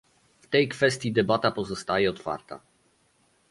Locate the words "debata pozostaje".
1.13-2.09